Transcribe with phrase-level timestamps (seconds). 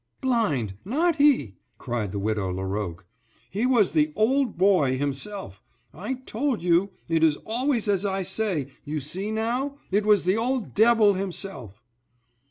[0.19, 0.79] "Blind!
[0.83, 3.05] Not he!" cried the Widow Laroque.
[3.51, 5.61] "He was the Old Boy himself;
[5.93, 11.13] I told you—it is always as I say, you see now—it was the old Devil
[11.13, 11.83] himself."